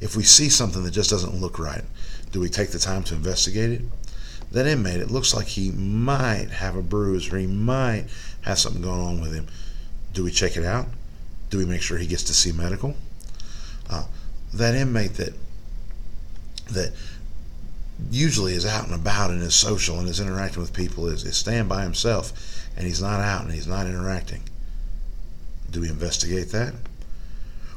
if 0.00 0.16
we 0.16 0.22
see 0.22 0.48
something 0.48 0.82
that 0.84 0.90
just 0.90 1.10
doesn't 1.10 1.34
look 1.34 1.58
right, 1.58 1.84
do 2.32 2.40
we 2.40 2.48
take 2.48 2.70
the 2.70 2.78
time 2.78 3.02
to 3.04 3.14
investigate 3.14 3.70
it? 3.70 3.82
That 4.52 4.66
inmate, 4.66 5.00
it 5.00 5.10
looks 5.10 5.34
like 5.34 5.46
he 5.46 5.70
might 5.70 6.50
have 6.50 6.76
a 6.76 6.82
bruise 6.82 7.32
or 7.32 7.38
he 7.38 7.46
might 7.46 8.06
have 8.42 8.58
something 8.58 8.82
going 8.82 9.00
on 9.00 9.20
with 9.20 9.34
him. 9.34 9.46
Do 10.12 10.22
we 10.24 10.30
check 10.30 10.56
it 10.56 10.64
out? 10.64 10.86
Do 11.50 11.58
we 11.58 11.64
make 11.64 11.82
sure 11.82 11.98
he 11.98 12.06
gets 12.06 12.22
to 12.24 12.34
see 12.34 12.52
medical? 12.52 12.94
Uh, 13.90 14.04
that 14.52 14.74
inmate 14.74 15.14
that 15.14 15.34
that 16.70 16.92
usually 18.10 18.54
is 18.54 18.64
out 18.64 18.86
and 18.86 18.94
about 18.94 19.30
and 19.30 19.42
is 19.42 19.54
social 19.54 19.98
and 19.98 20.08
is 20.08 20.20
interacting 20.20 20.60
with 20.60 20.72
people 20.72 21.06
is, 21.06 21.24
is 21.24 21.36
staying 21.36 21.68
by 21.68 21.82
himself 21.82 22.32
and 22.76 22.86
he's 22.86 23.02
not 23.02 23.20
out 23.20 23.44
and 23.44 23.52
he's 23.52 23.66
not 23.66 23.86
interacting. 23.86 24.42
Do 25.70 25.80
we 25.80 25.88
investigate 25.88 26.50
that? 26.50 26.74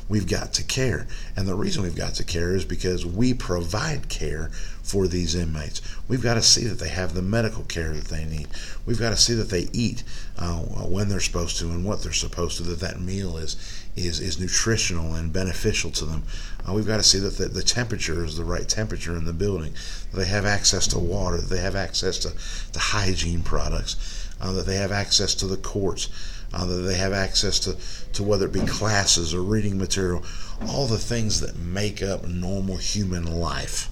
We've 0.10 0.28
got 0.28 0.54
to 0.54 0.64
care. 0.64 1.08
And 1.36 1.48
the 1.48 1.56
reason 1.56 1.84
we've 1.84 1.96
got 1.96 2.16
to 2.16 2.24
care 2.24 2.56
is 2.56 2.64
because 2.64 3.06
we 3.06 3.34
provide 3.34 4.10
care 4.10 4.50
for 4.82 5.08
these 5.08 5.36
inmates. 5.36 5.82
We've 6.08 6.24
got 6.24 6.36
to 6.36 6.42
see 6.42 6.64
that 6.66 6.80
they 6.80 6.88
have 6.90 7.14
the 7.14 7.22
medical 7.22 7.64
care 7.64 7.94
that 7.94 8.06
they 8.06 8.24
need. 8.24 8.48
We've 8.86 9.00
got 9.00 9.10
to 9.10 9.18
see 9.18 9.34
that 9.34 9.50
they 9.50 9.68
eat 9.74 10.04
uh, 10.38 10.60
when 10.60 11.10
they're 11.10 11.20
supposed 11.20 11.58
to 11.58 11.66
and 11.66 11.84
what 11.84 12.04
they're 12.04 12.14
supposed 12.14 12.58
to, 12.58 12.64
that 12.64 12.80
that 12.80 13.02
meal 13.02 13.38
is, 13.38 13.58
is, 13.98 14.22
is 14.22 14.40
nutritional 14.40 15.16
and 15.16 15.34
beneficial 15.34 15.92
to 15.92 16.06
them. 16.06 16.24
Uh, 16.68 16.74
we've 16.74 16.88
got 16.88 16.98
to 16.98 17.04
see 17.04 17.20
that 17.20 17.38
the, 17.38 17.48
the 17.50 17.64
temperature 17.64 18.24
is 18.24 18.38
the 18.38 18.46
right 18.46 18.70
temperature 18.70 19.18
in 19.18 19.26
the 19.26 19.34
building, 19.34 19.74
that 20.12 20.18
they 20.18 20.26
have 20.26 20.46
access 20.46 20.88
to 20.88 21.00
water, 21.00 21.38
that 21.38 21.50
they 21.50 21.62
have 21.62 21.76
access 21.76 22.18
to, 22.20 22.32
to 22.72 22.80
hygiene 22.80 23.44
products, 23.44 24.30
uh, 24.40 24.54
that 24.54 24.66
they 24.66 24.76
have 24.76 24.92
access 24.92 25.36
to 25.36 25.48
the 25.48 25.58
courts 25.58 26.10
uh, 26.54 26.66
that 26.66 26.82
they 26.82 26.96
have 26.96 27.13
access 27.13 27.60
to, 27.60 27.75
to 28.13 28.24
whether 28.24 28.46
it 28.46 28.54
be 28.54 28.66
classes 28.66 29.34
or 29.34 29.42
reading 29.42 29.77
material, 29.77 30.24
all 30.70 30.88
the 30.88 30.98
things 30.98 31.39
that 31.42 31.58
make 31.58 32.01
up 32.01 32.27
normal 32.27 32.77
human 32.77 33.25
life. 33.25 33.89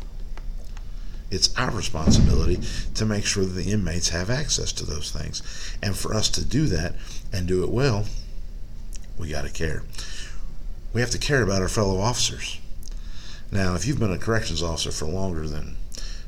It's 1.32 1.56
our 1.58 1.72
responsibility 1.72 2.60
to 2.94 3.06
make 3.06 3.26
sure 3.26 3.44
that 3.44 3.54
the 3.54 3.72
inmates 3.72 4.10
have 4.10 4.30
access 4.30 4.72
to 4.74 4.86
those 4.86 5.12
things. 5.12 5.42
And 5.82 5.98
for 5.98 6.14
us 6.14 6.30
to 6.30 6.46
do 6.46 6.68
that 6.68 6.96
and 7.34 7.48
do 7.48 7.64
it 7.64 7.70
well, 7.70 8.06
we 9.18 9.30
got 9.30 9.46
to 9.46 9.52
care. 9.52 9.84
We 10.94 11.02
have 11.02 11.10
to 11.12 11.18
care 11.18 11.42
about 11.42 11.62
our 11.62 11.68
fellow 11.68 12.00
officers. 12.00 12.60
Now, 13.52 13.76
if 13.76 13.86
you've 13.86 14.00
been 14.00 14.12
a 14.12 14.18
corrections 14.18 14.64
officer 14.64 14.92
for 14.92 15.06
longer 15.06 15.48
than 15.48 15.78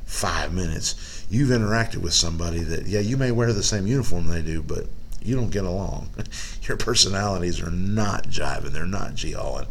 five 0.04 0.52
minutes, 0.52 1.24
you've 1.30 1.50
interacted 1.50 1.98
with 1.98 2.14
somebody 2.14 2.60
that, 2.60 2.86
yeah, 2.86 3.00
you 3.00 3.16
may 3.16 3.30
wear 3.30 3.52
the 3.52 3.62
same 3.62 3.86
uniform 3.86 4.26
they 4.26 4.42
do, 4.42 4.62
but 4.62 4.86
you 5.22 5.36
don't 5.36 5.50
get 5.50 5.64
along. 5.64 6.10
Your 6.62 6.76
personalities 6.76 7.60
are 7.60 7.70
not 7.70 8.24
jiving. 8.28 8.72
They're 8.72 8.86
not 8.86 9.14
geoling. 9.14 9.66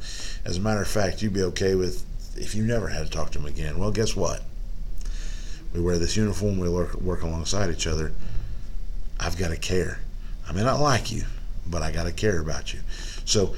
As 0.45 0.57
a 0.57 0.61
matter 0.61 0.81
of 0.81 0.87
fact, 0.87 1.21
you'd 1.21 1.33
be 1.33 1.43
okay 1.43 1.75
with 1.75 2.05
if 2.37 2.53
you 2.55 2.63
never 2.63 2.87
had 2.89 3.05
to 3.05 3.11
talk 3.11 3.31
to 3.31 3.39
them 3.39 3.47
again. 3.47 3.79
Well, 3.79 3.91
guess 3.91 4.15
what? 4.15 4.43
We 5.73 5.81
wear 5.81 5.97
this 5.97 6.15
uniform. 6.15 6.57
We 6.59 6.69
work, 6.69 6.95
work 6.95 7.23
alongside 7.23 7.69
each 7.71 7.87
other. 7.87 8.13
I've 9.19 9.37
got 9.37 9.49
to 9.49 9.57
care. 9.57 9.99
I 10.47 10.53
may 10.53 10.63
not 10.63 10.79
like 10.79 11.11
you, 11.11 11.23
but 11.65 11.81
I 11.81 11.91
got 11.91 12.03
to 12.03 12.11
care 12.11 12.39
about 12.39 12.73
you. 12.73 12.79
So, 13.25 13.55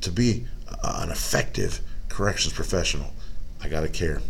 to 0.00 0.10
be 0.10 0.46
an 0.82 1.10
effective 1.10 1.80
corrections 2.08 2.54
professional, 2.54 3.12
I 3.62 3.68
got 3.68 3.80
to 3.80 3.88
care. 3.88 4.22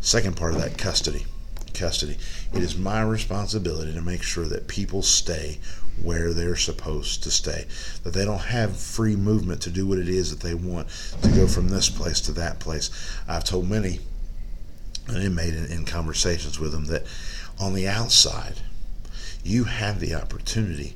Second 0.00 0.36
part 0.36 0.54
of 0.54 0.60
that, 0.60 0.76
custody. 0.76 1.26
Custody. 1.74 2.16
It 2.52 2.62
is 2.62 2.76
my 2.76 3.02
responsibility 3.02 3.92
to 3.94 4.00
make 4.00 4.22
sure 4.22 4.46
that 4.46 4.68
people 4.68 5.02
stay 5.02 5.58
where 6.02 6.32
they're 6.32 6.56
supposed 6.56 7.22
to 7.24 7.30
stay, 7.30 7.66
that 8.04 8.14
they 8.14 8.24
don't 8.24 8.38
have 8.38 8.76
free 8.76 9.16
movement 9.16 9.60
to 9.62 9.70
do 9.70 9.86
what 9.86 9.98
it 9.98 10.08
is 10.08 10.30
that 10.30 10.46
they 10.46 10.54
want 10.54 10.88
to 11.22 11.28
go 11.30 11.46
from 11.46 11.68
this 11.68 11.90
place 11.90 12.20
to 12.22 12.32
that 12.32 12.58
place. 12.58 12.90
I've 13.28 13.44
told 13.44 13.68
many 13.68 14.00
an 15.08 15.22
inmate 15.22 15.54
in, 15.54 15.66
in 15.66 15.84
conversations 15.84 16.58
with 16.58 16.72
them 16.72 16.86
that 16.86 17.04
on 17.58 17.74
the 17.74 17.88
outside, 17.88 18.54
you 19.44 19.64
have 19.64 20.00
the 20.00 20.14
opportunity 20.14 20.94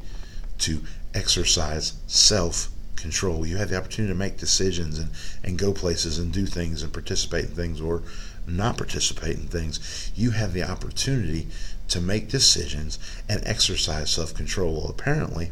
to 0.59 0.83
exercise 1.15 1.95
self 2.07 2.69
control. 2.97 3.47
You 3.47 3.59
have 3.59 3.69
the 3.69 3.77
opportunity 3.77 4.13
to 4.13 4.19
make 4.19 4.39
decisions 4.39 4.99
and, 4.99 5.11
and 5.43 5.59
go 5.59 5.73
places 5.73 6.19
and 6.19 6.33
do 6.33 6.47
things 6.47 6.83
and 6.83 6.93
participate 6.93 7.47
in 7.47 7.51
things 7.51 7.81
or 7.81 8.03
not 8.47 8.77
participate 8.77 9.37
in 9.37 9.47
things. 9.47 10.11
You 10.15 10.33
have 10.33 10.53
the 10.53 10.63
opportunity 10.63 11.49
to 11.89 12.01
make 12.01 12.29
decisions 12.29 12.99
and 13.29 13.43
exercise 13.45 14.11
self 14.11 14.35
control. 14.35 14.75
Well, 14.75 14.91
apparently, 14.91 15.51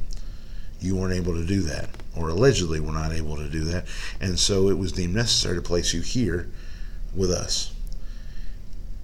you 0.81 0.97
weren't 0.97 1.15
able 1.15 1.35
to 1.35 1.47
do 1.47 1.61
that, 1.63 1.91
or 2.17 2.29
allegedly 2.29 2.81
were 2.81 2.93
not 2.93 3.13
able 3.13 3.37
to 3.37 3.49
do 3.49 3.65
that. 3.65 3.87
And 4.21 4.39
so 4.39 4.69
it 4.69 4.79
was 4.79 4.93
deemed 4.93 5.15
necessary 5.15 5.57
to 5.57 5.63
place 5.63 5.95
you 5.95 6.01
here 6.01 6.49
with 7.15 7.31
us. 7.31 7.73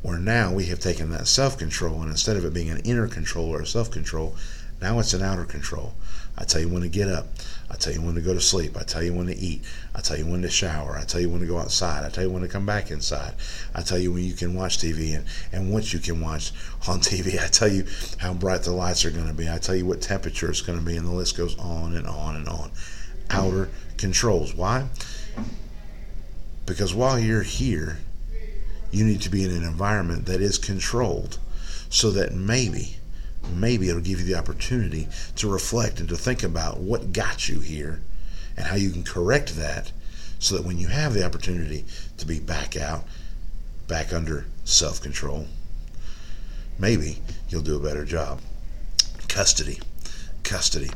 Where 0.02 0.18
now 0.18 0.52
we 0.52 0.66
have 0.66 0.78
taken 0.78 1.10
that 1.10 1.26
self 1.26 1.58
control, 1.58 2.02
and 2.02 2.10
instead 2.10 2.36
of 2.36 2.44
it 2.44 2.54
being 2.54 2.70
an 2.70 2.78
inner 2.78 3.08
control 3.08 3.46
or 3.46 3.64
self 3.64 3.90
control, 3.90 4.36
now 4.80 4.98
it's 4.98 5.14
an 5.14 5.22
outer 5.22 5.44
control. 5.44 5.94
I 6.36 6.44
tell 6.44 6.60
you 6.60 6.68
when 6.68 6.82
to 6.82 6.88
get 6.88 7.08
up. 7.08 7.26
I 7.68 7.74
tell 7.74 7.92
you 7.92 8.00
when 8.00 8.14
to 8.14 8.20
go 8.20 8.32
to 8.32 8.40
sleep. 8.40 8.76
I 8.76 8.84
tell 8.84 9.02
you 9.02 9.12
when 9.12 9.26
to 9.26 9.36
eat. 9.36 9.62
I 9.94 10.00
tell 10.00 10.16
you 10.16 10.24
when 10.24 10.42
to 10.42 10.50
shower. 10.50 10.96
I 10.96 11.04
tell 11.04 11.20
you 11.20 11.28
when 11.28 11.40
to 11.40 11.46
go 11.46 11.58
outside. 11.58 12.04
I 12.04 12.10
tell 12.10 12.22
you 12.22 12.30
when 12.30 12.42
to 12.42 12.48
come 12.48 12.64
back 12.64 12.92
inside. 12.92 13.34
I 13.74 13.82
tell 13.82 13.98
you 13.98 14.12
when 14.12 14.22
you 14.22 14.34
can 14.34 14.54
watch 14.54 14.78
TV 14.78 15.16
and, 15.16 15.26
and 15.52 15.72
what 15.72 15.92
you 15.92 15.98
can 15.98 16.20
watch 16.20 16.52
on 16.86 17.00
TV. 17.00 17.42
I 17.42 17.48
tell 17.48 17.68
you 17.68 17.86
how 18.18 18.34
bright 18.34 18.62
the 18.62 18.70
lights 18.70 19.04
are 19.04 19.10
going 19.10 19.26
to 19.26 19.34
be. 19.34 19.50
I 19.50 19.58
tell 19.58 19.74
you 19.74 19.84
what 19.84 20.00
temperature 20.00 20.48
it's 20.48 20.60
going 20.60 20.78
to 20.78 20.84
be, 20.84 20.96
and 20.96 21.06
the 21.06 21.12
list 21.12 21.36
goes 21.36 21.58
on 21.58 21.96
and 21.96 22.06
on 22.06 22.36
and 22.36 22.48
on. 22.48 22.70
Outer 23.30 23.68
controls. 23.96 24.54
Why? 24.54 24.86
Because 26.66 26.94
while 26.94 27.18
you're 27.18 27.42
here, 27.42 27.98
you 28.92 29.04
need 29.04 29.22
to 29.22 29.28
be 29.28 29.42
in 29.42 29.50
an 29.50 29.64
environment 29.64 30.26
that 30.26 30.40
is 30.40 30.56
controlled 30.56 31.38
so 31.90 32.12
that 32.12 32.32
maybe 32.32 32.97
maybe 33.52 33.88
it'll 33.88 34.00
give 34.00 34.20
you 34.20 34.26
the 34.26 34.38
opportunity 34.38 35.08
to 35.36 35.50
reflect 35.50 36.00
and 36.00 36.08
to 36.08 36.16
think 36.16 36.42
about 36.42 36.78
what 36.78 37.12
got 37.12 37.48
you 37.48 37.60
here 37.60 38.00
and 38.56 38.66
how 38.66 38.76
you 38.76 38.90
can 38.90 39.04
correct 39.04 39.56
that 39.56 39.92
so 40.38 40.56
that 40.56 40.64
when 40.64 40.78
you 40.78 40.88
have 40.88 41.14
the 41.14 41.24
opportunity 41.24 41.84
to 42.16 42.26
be 42.26 42.38
back 42.40 42.76
out, 42.76 43.04
back 43.86 44.12
under 44.12 44.46
self 44.64 45.00
control, 45.00 45.46
maybe 46.78 47.18
you'll 47.48 47.62
do 47.62 47.76
a 47.76 47.82
better 47.82 48.04
job. 48.04 48.40
Custody. 49.28 49.80
Custody. 50.44 50.90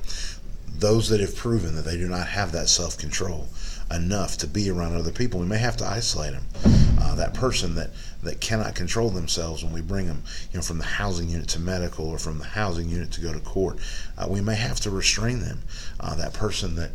Those 0.68 1.08
that 1.08 1.20
have 1.20 1.36
proven 1.36 1.74
that 1.76 1.82
they 1.82 1.96
do 1.96 2.08
not 2.08 2.28
have 2.28 2.52
that 2.52 2.68
self 2.68 2.96
control 2.96 3.48
enough 3.90 4.38
to 4.38 4.46
be 4.46 4.70
around 4.70 4.96
other 4.96 5.12
people, 5.12 5.40
we 5.40 5.46
may 5.46 5.58
have 5.58 5.76
to 5.78 5.86
isolate 5.86 6.32
them. 6.32 6.81
Uh, 7.02 7.16
that 7.16 7.34
person 7.34 7.74
that 7.74 7.90
that 8.22 8.40
cannot 8.40 8.74
control 8.76 9.10
themselves 9.10 9.64
when 9.64 9.72
we 9.72 9.80
bring 9.80 10.06
them, 10.06 10.22
you 10.52 10.56
know, 10.56 10.62
from 10.62 10.78
the 10.78 10.84
housing 10.84 11.28
unit 11.28 11.48
to 11.48 11.58
medical 11.58 12.08
or 12.08 12.18
from 12.18 12.38
the 12.38 12.44
housing 12.44 12.88
unit 12.88 13.10
to 13.10 13.20
go 13.20 13.32
to 13.32 13.40
court. 13.40 13.78
Uh, 14.16 14.26
we 14.28 14.40
may 14.40 14.54
have 14.54 14.78
to 14.78 14.90
restrain 14.90 15.40
them. 15.40 15.60
Uh, 15.98 16.14
that 16.14 16.32
person 16.32 16.76
that 16.76 16.92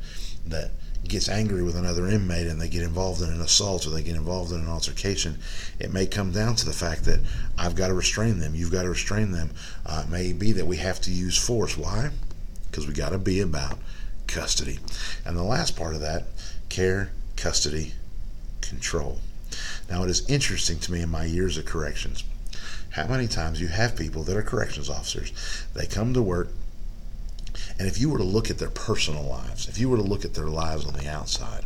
that 0.47 0.71
gets 1.03 1.27
angry 1.29 1.61
with 1.61 1.75
another 1.75 2.07
inmate 2.07 2.47
and 2.47 2.59
they 2.59 2.69
get 2.69 2.83
involved 2.83 3.21
in 3.21 3.29
an 3.29 3.41
assault 3.41 3.85
or 3.85 3.89
they 3.89 4.01
get 4.01 4.15
involved 4.15 4.51
in 4.51 4.59
an 4.59 4.67
altercation, 4.67 5.37
it 5.79 5.91
may 5.91 6.05
come 6.05 6.31
down 6.31 6.55
to 6.55 6.65
the 6.65 6.73
fact 6.73 7.03
that 7.05 7.19
I've 7.57 7.75
got 7.75 7.87
to 7.87 7.93
restrain 7.93 8.39
them. 8.39 8.55
You've 8.55 8.71
got 8.71 8.83
to 8.83 8.89
restrain 8.89 9.31
them. 9.31 9.51
Uh, 9.85 10.03
it 10.05 10.09
may 10.09 10.33
be 10.33 10.53
that 10.53 10.65
we 10.65 10.77
have 10.77 11.01
to 11.01 11.11
use 11.11 11.37
force. 11.37 11.77
Why? 11.77 12.11
Because 12.69 12.87
we 12.87 12.93
got 12.93 13.09
to 13.09 13.17
be 13.17 13.41
about 13.41 13.77
custody. 14.27 14.79
And 15.25 15.37
the 15.37 15.43
last 15.43 15.75
part 15.75 15.95
of 15.95 16.01
that 16.01 16.27
care, 16.69 17.11
custody, 17.35 17.93
control. 18.61 19.19
Now, 19.89 20.03
it 20.03 20.09
is 20.09 20.29
interesting 20.29 20.79
to 20.79 20.91
me 20.91 21.01
in 21.01 21.09
my 21.09 21.25
years 21.25 21.57
of 21.57 21.65
corrections 21.65 22.23
how 22.97 23.05
many 23.05 23.27
times 23.27 23.61
you 23.61 23.67
have 23.67 23.95
people 23.95 24.23
that 24.23 24.35
are 24.35 24.41
corrections 24.41 24.89
officers. 24.89 25.31
They 25.75 25.85
come 25.85 26.15
to 26.15 26.21
work, 26.21 26.49
and 27.77 27.87
if 27.87 27.99
you 27.99 28.09
were 28.09 28.17
to 28.17 28.23
look 28.23 28.49
at 28.49 28.57
their 28.57 28.71
personal 28.71 29.23
lives, 29.23 29.67
if 29.67 29.77
you 29.77 29.87
were 29.87 29.97
to 29.97 30.03
look 30.03 30.25
at 30.25 30.33
their 30.33 30.47
lives 30.47 30.85
on 30.85 30.93
the 30.93 31.07
outside, 31.07 31.65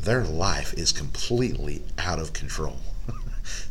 their 0.00 0.24
life 0.24 0.72
is 0.74 0.92
completely 0.92 1.82
out 1.98 2.18
of 2.18 2.32
control. 2.32 2.78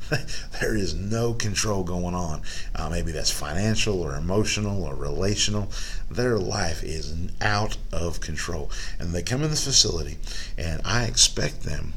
there 0.59 0.75
is 0.75 0.93
no 0.93 1.33
control 1.33 1.83
going 1.83 2.13
on. 2.13 2.41
Uh, 2.75 2.89
maybe 2.89 3.11
that's 3.11 3.31
financial 3.31 4.01
or 4.01 4.15
emotional 4.15 4.83
or 4.83 4.93
relational. 4.93 5.71
Their 6.11 6.37
life 6.37 6.83
is 6.83 7.15
out 7.41 7.77
of 7.91 8.19
control. 8.19 8.69
And 8.99 9.11
they 9.11 9.23
come 9.23 9.43
in 9.43 9.49
this 9.49 9.65
facility, 9.65 10.17
and 10.57 10.81
I 10.85 11.05
expect 11.05 11.63
them 11.63 11.93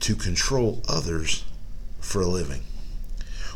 to 0.00 0.14
control 0.14 0.82
others 0.88 1.44
for 2.00 2.22
a 2.22 2.26
living. 2.26 2.62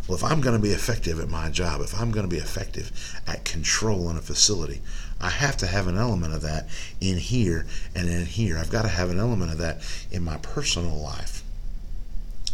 Well, 0.07 0.17
if 0.17 0.25
I'm 0.25 0.41
going 0.41 0.57
to 0.57 0.63
be 0.63 0.73
effective 0.73 1.21
at 1.21 1.29
my 1.29 1.49
job, 1.49 1.81
if 1.81 1.99
I'm 1.99 2.11
going 2.11 2.29
to 2.29 2.35
be 2.35 2.41
effective 2.43 2.91
at 3.27 3.45
controlling 3.45 4.17
a 4.17 4.21
facility, 4.21 4.81
I 5.21 5.31
have 5.31 5.57
to 5.59 5.67
have 5.67 5.87
an 5.87 5.97
element 5.97 6.35
of 6.35 6.43
that 6.43 6.69
in 7.01 7.19
here 7.19 7.67
and 7.95 8.09
in 8.09 8.27
here. 8.27 8.59
I've 8.59 8.71
got 8.71 8.83
to 8.83 8.89
have 8.89 9.11
an 9.11 9.21
element 9.21 9.53
of 9.53 9.59
that 9.59 9.81
in 10.11 10.25
my 10.25 10.39
personal 10.39 10.97
life 10.97 11.45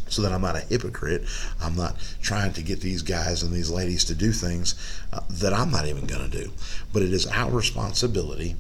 so 0.08 0.22
that 0.22 0.32
I'm 0.32 0.42
not 0.42 0.56
a 0.56 0.60
hypocrite. 0.60 1.24
I'm 1.60 1.74
not 1.74 1.96
trying 2.20 2.52
to 2.54 2.62
get 2.62 2.80
these 2.80 3.02
guys 3.02 3.42
and 3.42 3.52
these 3.52 3.70
ladies 3.70 4.04
to 4.04 4.14
do 4.14 4.32
things 4.32 4.74
uh, 5.12 5.20
that 5.30 5.52
I'm 5.52 5.70
not 5.70 5.86
even 5.86 6.06
going 6.06 6.30
to 6.30 6.44
do. 6.44 6.52
But 6.92 7.02
it 7.02 7.12
is 7.12 7.26
our 7.26 7.50
responsibility 7.50 8.56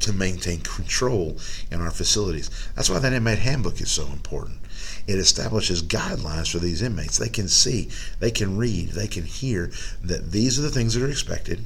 to 0.00 0.12
maintain 0.12 0.60
control 0.60 1.38
in 1.70 1.80
our 1.80 1.90
facilities. 1.90 2.50
That's 2.74 2.90
why 2.90 2.98
that 2.98 3.12
inmate 3.12 3.38
handbook 3.38 3.80
is 3.80 3.90
so 3.90 4.06
important. 4.06 4.58
It 5.06 5.18
establishes 5.18 5.82
guidelines 5.82 6.50
for 6.50 6.58
these 6.58 6.82
inmates. 6.82 7.18
They 7.18 7.28
can 7.28 7.48
see, 7.48 7.90
they 8.20 8.30
can 8.30 8.56
read, 8.56 8.90
they 8.90 9.08
can 9.08 9.24
hear 9.24 9.70
that 10.02 10.32
these 10.32 10.58
are 10.58 10.62
the 10.62 10.70
things 10.70 10.94
that 10.94 11.02
are 11.02 11.10
expected. 11.10 11.64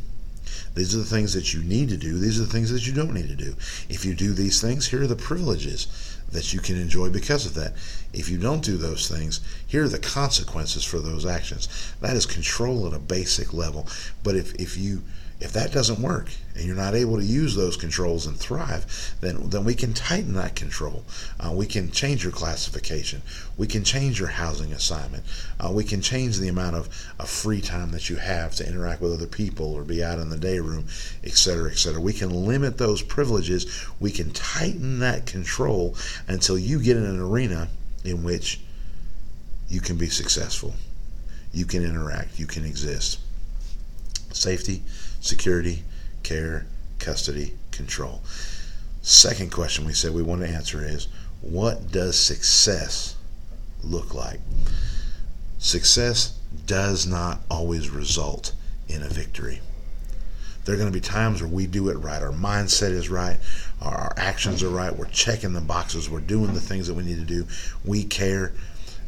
These 0.75 0.95
are 0.95 0.99
the 0.99 1.05
things 1.05 1.35
that 1.35 1.53
you 1.55 1.63
need 1.63 1.89
to 1.89 1.97
do. 1.97 2.19
These 2.19 2.41
are 2.41 2.45
the 2.45 2.53
things 2.53 2.71
that 2.71 2.87
you 2.87 2.93
don't 2.93 3.15
need 3.15 3.29
to 3.29 3.37
do. 3.37 3.55
If 3.89 4.05
you 4.05 4.15
do 4.15 4.33
these 4.33 4.61
things, 4.61 4.89
here 4.89 5.03
are 5.03 5.09
the 5.09 5.17
privileges 5.17 5.87
that 6.31 6.53
you 6.53 6.61
can 6.61 6.77
enjoy 6.77 7.11
because 7.11 7.47
of 7.47 7.55
that. 7.55 7.75
If 8.13 8.29
you 8.29 8.39
don't 8.39 8.63
do 8.63 8.77
those 8.77 9.09
things, 9.09 9.41
here 9.67 9.85
are 9.85 9.89
the 9.89 9.99
consequences 9.99 10.85
for 10.85 10.99
those 10.99 11.27
actions. 11.27 11.69
That 12.01 12.17
is 12.17 12.27
control 12.27 12.87
at 12.87 12.93
a 12.93 12.99
basic 12.99 13.53
level. 13.53 13.89
But 14.23 14.37
if, 14.37 14.55
if 14.55 14.77
you 14.77 15.03
if 15.41 15.53
that 15.53 15.71
doesn't 15.71 16.03
work 16.03 16.33
and 16.57 16.65
you're 16.65 16.75
not 16.75 16.97
able 16.97 17.17
to 17.17 17.25
use 17.25 17.55
those 17.55 17.77
controls 17.77 18.27
and 18.27 18.37
thrive, 18.37 19.15
then 19.21 19.49
then 19.51 19.65
we 19.65 19.75
can 19.75 19.95
tighten 19.95 20.35
that 20.35 20.57
control. 20.57 21.05
Uh, 21.39 21.53
we 21.53 21.65
can 21.65 21.93
change 21.93 22.25
your 22.25 22.33
classification. 22.33 23.23
We 23.57 23.69
can 23.69 23.85
change 23.85 24.19
your 24.19 24.29
housing 24.29 24.73
assignment. 24.73 25.23
Uh, 25.61 25.71
we 25.73 25.85
can 25.85 26.01
change 26.01 26.39
the 26.39 26.49
amount 26.49 26.75
of, 26.75 26.89
of 27.21 27.31
free 27.31 27.61
time 27.61 27.93
that 27.93 28.11
you 28.11 28.17
have 28.17 28.57
to 28.57 28.67
interact 28.67 29.01
with 29.01 29.13
other 29.13 29.29
people 29.29 29.73
or 29.73 29.85
be 29.85 30.03
out 30.03 30.19
in 30.19 30.29
the 30.29 30.39
day 30.39 30.59
room, 30.59 30.87
et 31.23 31.35
cetera, 31.35 31.71
et 31.71 31.79
cetera. 31.79 32.01
We 32.01 32.13
can 32.13 32.31
limit 32.31 32.77
those 32.77 33.01
privileges. 33.01 33.87
We 34.01 34.11
can 34.11 34.33
tighten 34.33 34.99
that 35.01 35.27
control 35.27 35.97
until 36.27 36.59
you 36.59 36.83
get 36.83 36.97
in 36.97 37.05
an 37.05 37.21
arena 37.21 37.69
in 38.05 38.25
which 38.25 38.61
you 39.69 39.81
can 39.81 39.97
be 39.97 40.09
successful. 40.09 40.75
You 41.53 41.65
can 41.65 41.85
interact. 41.85 42.41
You 42.41 42.47
can 42.47 42.65
exist. 42.65 43.21
Safety 44.33 44.83
security, 45.21 45.83
care, 46.23 46.67
custody, 46.99 47.55
control. 47.71 48.21
Second 49.03 49.53
question 49.53 49.85
we 49.85 49.93
said 49.93 50.13
we 50.13 50.23
want 50.23 50.43
to 50.43 50.49
answer 50.49 50.85
is 50.85 51.09
what 51.41 51.91
does 51.93 52.19
success 52.19 53.17
look 53.83 54.15
like? 54.15 54.41
Success 55.59 56.39
does 56.67 57.07
not 57.07 57.41
always 57.51 57.91
result 57.91 58.53
in 58.89 59.03
a 59.03 59.09
victory. 59.09 59.61
There 60.65 60.75
are 60.75 60.79
going 60.79 60.93
to 60.93 60.97
be 60.97 61.01
times 61.01 61.41
where 61.41 61.51
we 61.51 61.67
do 61.67 61.89
it 61.89 61.95
right. 61.95 62.23
Our 62.23 62.33
mindset 62.33 62.91
is 62.91 63.09
right. 63.09 63.39
Our, 63.81 64.13
actions 64.19 64.63
are 64.63 64.69
right. 64.69 64.95
We're 64.95 65.07
checking 65.07 65.55
the 65.55 65.63
boxes. 65.63 66.11
We're 66.11 66.21
doing 66.21 66.53
the 66.53 66.61
things 66.61 66.87
that 66.89 66.95
we 66.95 67.05
need 67.05 67.19
to 67.19 67.25
do. 67.25 67.47
We 67.85 68.05
care 68.05 68.53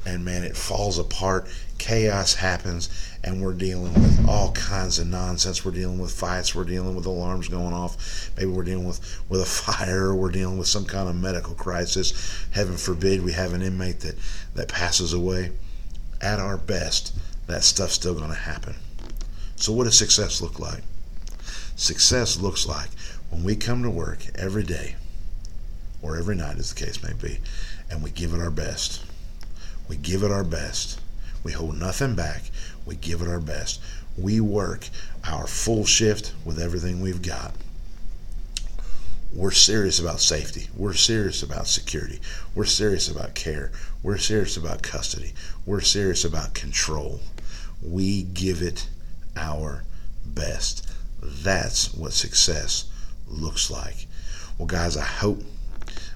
and 0.07 0.25
man, 0.25 0.45
it 0.45 0.57
falls 0.57 0.99
apart. 0.99 1.47
Chaos 1.81 2.35
happens, 2.35 2.91
and 3.25 3.43
we're 3.43 3.55
dealing 3.55 3.95
with 3.95 4.29
all 4.29 4.53
kinds 4.53 4.99
of 4.99 5.07
nonsense. 5.07 5.65
We're 5.65 5.71
dealing 5.71 5.99
with 5.99 6.13
fights. 6.13 6.55
We're 6.55 6.65
dealing 6.65 6.95
with 6.95 7.07
alarms 7.07 7.49
going 7.49 7.73
off. 7.73 8.31
Maybe 8.37 8.51
we're 8.51 8.65
dealing 8.65 8.87
with, 8.87 9.01
with 9.31 9.41
a 9.41 9.45
fire. 9.47 10.15
We're 10.15 10.31
dealing 10.31 10.59
with 10.59 10.69
some 10.69 10.85
kind 10.85 11.09
of 11.09 11.17
medical 11.17 11.55
crisis. 11.55 12.45
Heaven 12.51 12.77
forbid 12.77 13.25
we 13.25 13.33
have 13.33 13.55
an 13.55 13.63
inmate 13.63 14.01
that, 14.01 14.17
that 14.55 14.69
passes 14.69 15.15
away. 15.15 15.53
At 16.21 16.39
our 16.39 16.59
best, 16.59 17.17
that 17.47 17.65
stuff's 17.65 17.95
still 17.95 18.15
going 18.15 18.29
to 18.29 18.37
happen. 18.37 18.75
So, 19.57 19.73
what 19.73 19.85
does 19.85 19.97
success 19.97 20.43
look 20.43 20.61
like? 20.61 20.83
Success 21.77 22.39
looks 22.39 22.67
like 22.67 22.91
when 23.31 23.43
we 23.43 23.57
come 23.57 23.83
to 23.85 23.91
work 23.91 24.27
every 24.35 24.65
day 24.65 24.97
or 26.03 26.19
every 26.19 26.37
night, 26.37 26.59
as 26.59 26.75
the 26.75 26.85
case 26.85 27.03
may 27.03 27.15
be, 27.15 27.39
and 27.91 28.03
we 28.03 28.11
give 28.11 28.35
it 28.35 28.41
our 28.41 28.51
best. 28.51 29.03
We 29.89 29.97
give 29.97 30.23
it 30.23 30.31
our 30.31 30.45
best. 30.45 31.01
We 31.43 31.53
hold 31.53 31.79
nothing 31.79 32.15
back. 32.15 32.51
We 32.85 32.97
give 32.97 33.23
it 33.23 33.29
our 33.29 33.41
best. 33.41 33.81
We 34.17 34.41
work 34.41 34.89
our 35.25 35.47
full 35.47 35.85
shift 35.85 36.35
with 36.45 36.59
everything 36.59 37.01
we've 37.01 37.23
got. 37.23 37.55
We're 39.33 39.53
serious 39.53 40.01
about 40.01 40.21
safety. 40.21 40.69
We're 40.77 40.95
serious 40.95 41.43
about 41.43 41.69
security. 41.69 42.21
We're 42.55 42.65
serious 42.65 43.09
about 43.09 43.35
care. 43.35 43.71
We're 44.03 44.19
serious 44.19 44.57
about 44.57 44.83
custody. 44.83 45.35
We're 45.65 45.83
serious 45.83 46.25
about 46.25 46.55
control. 46.55 47.21
We 47.81 48.25
give 48.25 48.61
it 48.61 48.89
our 49.37 49.85
best. 50.27 50.91
That's 51.23 51.95
what 51.95 52.13
success 52.13 52.87
looks 53.29 53.71
like. 53.71 54.07
Well, 54.59 54.67
guys, 54.67 54.97
I 54.97 55.05
hope 55.05 55.43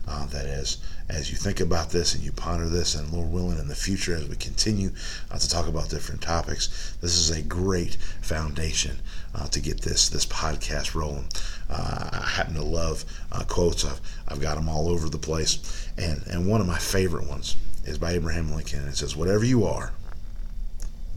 uh, 0.08 0.26
that 0.26 0.46
as 0.46 0.78
as 1.08 1.30
you 1.30 1.36
think 1.36 1.60
about 1.60 1.90
this 1.90 2.14
and 2.14 2.24
you 2.24 2.32
ponder 2.32 2.68
this, 2.68 2.94
and 2.94 3.12
Lord 3.12 3.30
willing, 3.30 3.58
in 3.58 3.68
the 3.68 3.74
future, 3.74 4.14
as 4.14 4.26
we 4.26 4.36
continue 4.36 4.90
uh, 5.30 5.38
to 5.38 5.48
talk 5.48 5.66
about 5.66 5.90
different 5.90 6.22
topics, 6.22 6.96
this 7.00 7.14
is 7.14 7.30
a 7.30 7.42
great 7.42 7.96
foundation 8.22 8.96
uh, 9.34 9.46
to 9.48 9.60
get 9.60 9.82
this 9.82 10.08
this 10.08 10.24
podcast 10.24 10.94
rolling. 10.94 11.28
Uh, 11.68 12.08
I 12.12 12.26
happen 12.26 12.54
to 12.54 12.62
love 12.62 13.04
uh, 13.32 13.44
quotes. 13.44 13.84
I've 13.84 14.00
I've 14.28 14.40
got 14.40 14.56
them 14.56 14.68
all 14.68 14.88
over 14.88 15.10
the 15.10 15.18
place, 15.18 15.88
and 15.98 16.22
and 16.26 16.48
one 16.48 16.60
of 16.60 16.66
my 16.66 16.78
favorite 16.78 17.28
ones 17.28 17.56
is 17.84 17.98
by 17.98 18.12
Abraham 18.12 18.52
Lincoln. 18.52 18.88
It 18.88 18.96
says, 18.96 19.14
"Whatever 19.14 19.44
you 19.44 19.64
are, 19.64 19.92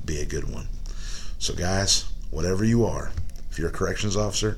be 0.06 0.20
a 0.20 0.26
good 0.26 0.52
one." 0.52 0.68
So, 1.40 1.54
guys, 1.54 2.06
whatever 2.30 2.66
you 2.66 2.86
are, 2.86 3.12
if 3.50 3.58
you're 3.58 3.70
a 3.70 3.72
corrections 3.72 4.18
officer, 4.18 4.58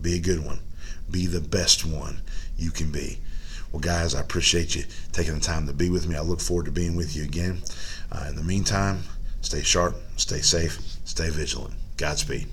be 0.00 0.14
a 0.16 0.20
good 0.20 0.44
one. 0.44 0.60
Be 1.10 1.26
the 1.26 1.40
best 1.40 1.86
one 1.86 2.20
you 2.58 2.70
can 2.70 2.90
be. 2.90 3.18
Well, 3.72 3.80
guys, 3.80 4.14
I 4.14 4.20
appreciate 4.20 4.76
you 4.76 4.84
taking 5.12 5.34
the 5.34 5.40
time 5.40 5.66
to 5.66 5.72
be 5.72 5.88
with 5.88 6.06
me. 6.06 6.14
I 6.14 6.20
look 6.20 6.40
forward 6.40 6.66
to 6.66 6.70
being 6.70 6.94
with 6.94 7.16
you 7.16 7.24
again. 7.24 7.62
Uh, 8.10 8.26
in 8.28 8.36
the 8.36 8.42
meantime, 8.42 9.02
stay 9.40 9.62
sharp, 9.62 9.96
stay 10.16 10.42
safe, 10.42 10.78
stay 11.04 11.30
vigilant. 11.30 11.74
Godspeed. 11.96 12.48